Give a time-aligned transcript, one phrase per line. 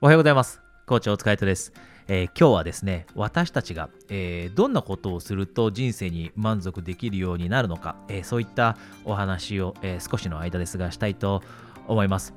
[0.00, 0.62] おはようございます。
[0.86, 1.72] コーチお疲れ様です。
[2.06, 11.42] えー、今日はですね、私たちが、えー、どんなことをすると人生に満足できるようになるのか、えー、そういったお話を、え少しの間ですがしたいと
[11.88, 12.32] 思います。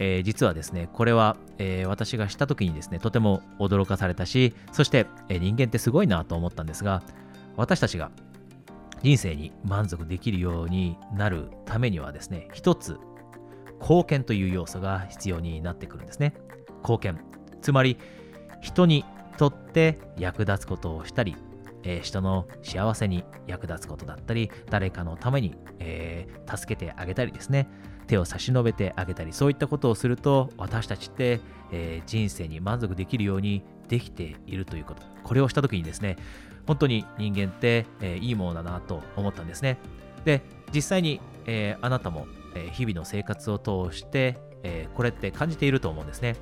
[0.00, 7.04] え実はですね、これは、え私がした時にですね、とても驚かされたし、そして、え人間ってすごいなと思ったんですが、
[7.56, 8.10] 私たちが
[9.04, 12.98] 人生に満足できるようになるためにはですね、一つ
[13.80, 16.34] 貢献という要素が必要になってくるんですね。
[16.80, 17.20] 貢献。
[17.62, 17.96] つまり
[18.60, 19.04] 人に
[19.38, 21.36] とって役立つことをしたり、
[21.82, 27.68] えー、人の幸せに役立つことだったり誰かのために、えー、助けてあげたりですね。
[28.06, 31.40] 手を差し伸べてあげたりそういったことをすると私たちって、
[31.70, 35.02] えー、人生に満足できるようにできているということ。
[35.22, 36.16] これをした時にですね
[36.66, 39.78] 本当に人間って、えいいものだなと思ったんですね。
[40.24, 40.42] で
[40.72, 46.36] 実際に、えあなたも、え日々の生活を通して、えこれって感じていると思うんですね。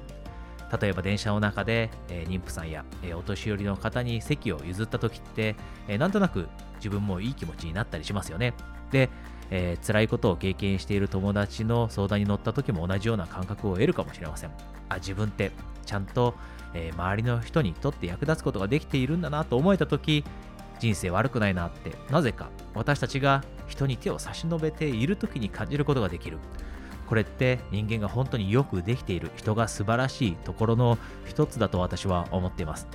[0.81, 5.57] 例えば電車の中で、えー、妊婦さんや、えー、お年寄りの方に席を譲った時って、
[5.87, 8.55] えー、なんとなく自分もいい気持ちになったりしますよね。
[8.91, 9.09] で、
[9.51, 14.51] えー、辛いことを経験している友達の相談に乗った時も同じような感覚を得るかもしれません。
[14.89, 15.53] あ、自分って
[15.87, 16.35] ちゃんと、
[16.75, 20.25] えー、周りの人にとって役立つことができているんだなと思えた時、
[20.79, 26.39] 人生悪くないなって、なぜか私たちが人に手を差し伸べている時に感じることができる。
[27.09, 32.87] これって人間が本当によくできている人が素晴らしいところの一つだと私は思っています。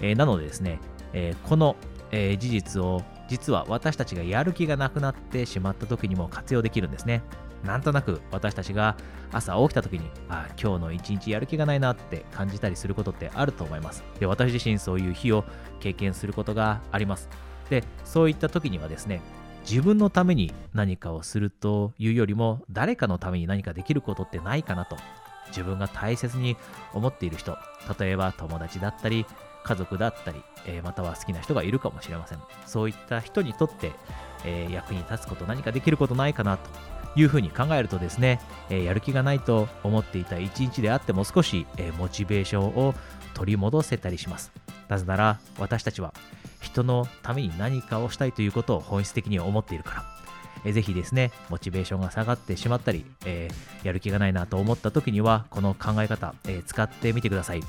[0.00, 0.78] えー、なのでですね、
[1.12, 1.76] えー、この、
[2.10, 7.22] えー、事実を実は私たちがやる気がなくなってしまった時にも活用できるんですね。
[7.64, 8.96] なんとなく私たちが
[9.32, 14.04] 朝起きた時に、あ今日の一日やる気がないなって感じたりすることってあると思います。
[14.20, 15.44] で、私自身そういう日を
[15.80, 17.28] 経験することがあります。
[17.68, 19.20] で、そういった時にはですね、
[19.68, 24.96] 自分のために何かをするというよりも誰かのために何かできることってないかなと
[25.48, 26.56] 自分が大切に
[26.94, 27.58] 思っている人
[27.98, 29.26] 例えば友達だったり
[29.64, 32.38] 家族だったり、えー、または好きな人がいるかもしれません。
[32.64, 33.92] そういった人にとって、
[34.46, 36.70] えー、役に立つこと何かできることないかなと
[37.16, 38.40] いうふうに考えるとですね、
[38.70, 42.94] えー、やる気がないと思っていた一日であっても少し、えモチベーションを
[43.34, 44.52] 取り戻せたりします。
[44.88, 46.14] なぜなら私たちは
[46.60, 50.04] 人のために何かをしたいということを本質的に思っているか
[50.64, 50.72] ら。
[50.72, 57.62] ぜひですね、モチベーションが下がってしまったり、えー、やる気がないなと思った時には、この考え方、えー、使ってみてください。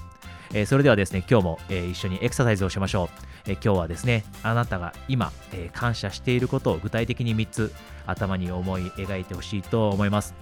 [0.53, 3.51] え、それではですね、今日も、え一緒にエクササイズをしましょう。
[3.51, 7.73] え今日はですね、あなたが今、え感謝していることを具体的に3つ
[8.07, 10.33] 頭に思い描いてほしいと思います。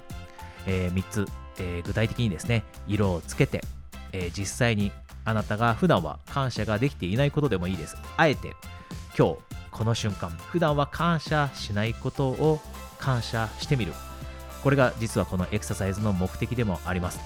[0.65, 1.27] え3つ、
[1.59, 3.61] え具体的にですね、色をつけて、
[4.13, 4.93] え実際に
[5.27, 7.97] あなたが普段は感謝ができていないことでもいいです。
[8.15, 8.55] あえて
[9.17, 9.37] 今日
[9.71, 12.61] この瞬間普段は感謝しないことを
[12.97, 13.91] 感謝してみる。
[14.63, 17.19] これが実はこのエクササイズの目的でもあります。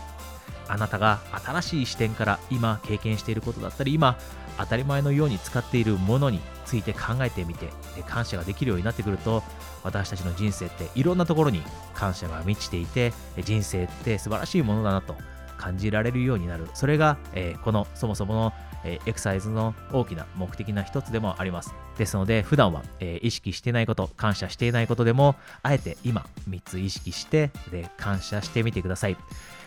[0.67, 4.17] あなたが新しい視点から今経験していることだったり今
[4.57, 9.43] 当たり前のように使っているものについて考えてみてで感謝ができるようになってくると
[9.83, 11.61] 私たちの人生っていろんなところに
[11.93, 13.13] 感謝が満ちていて
[13.43, 15.15] 人生って素晴らしいものだなと
[15.61, 16.67] 感じられるようになる。
[16.73, 21.73] それが、えー、このそもそもの、えー、エクササイズの大きな目的な一つでもあります。
[21.97, 29.17] ですので、普段は、えー、意識してないこと、感謝していないことでも、あえて今3つ意識してで感謝してみてください。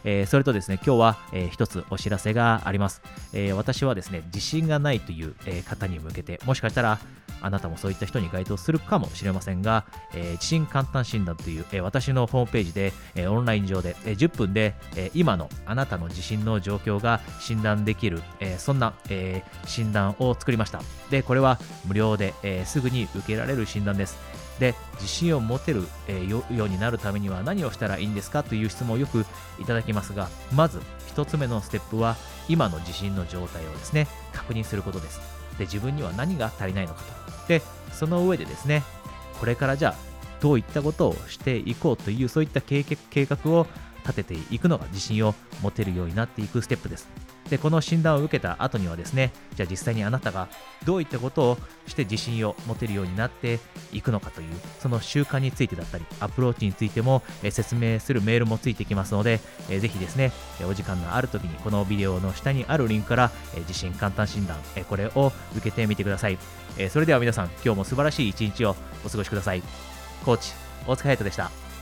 [0.04, 3.00] えー、それとですね、今日は、えー、一つお知らせがあります。
[3.32, 6.98] えー、私はですね、自信がないという、え方に向けて、もしかしたら
[7.40, 20.80] あなたもそういった人に該当するかもしれませんが、え自信簡単診断という、え私のホームページで、えオンライン上で、え10分で、え今のあなたなたの自信の状況が診断できる、えそんな、え診断を作りました。
[21.10, 24.44] で、これは無料で、えすぐに受けられる診断です。
[24.58, 29.26] で自信を持てる、えー、ようになるためには何をしたらいいんですかという質問をよく
[29.60, 30.80] いただきますがまず
[31.14, 32.16] 1つ目のステップは
[32.48, 35.20] 今の自信の状態をですね確認することです
[35.58, 37.02] で自分には何が足りないのか
[37.42, 37.62] とで
[37.92, 38.82] その上でですね
[39.40, 39.94] これからじゃあ
[40.40, 43.66] どういったことをしていこうというそういった計画を
[44.06, 47.08] 立てていくのが自信を持てるようになっていくステップです。
[47.50, 50.48] でこの診断を受けた後にはですねじゃあ実際にあなたが
[50.86, 53.60] どういったことをして自信を持てるようになって
[53.92, 54.48] いくのかという
[54.80, 60.32] その習慣についてだったりアプローチについても、説明するメールもついてきますので、えー、ぜひですね
[60.66, 63.30] お時間のある時にこのビデオの下にあるリンクから、
[63.68, 64.56] 自信簡単診断、
[64.88, 66.38] これを受けてみてください、
[66.88, 68.74] それでは皆さん今日も素晴らしい一日を
[69.04, 69.62] お過ごしください。
[70.24, 70.52] コーチ
[70.86, 71.73] 大塚隼人でした。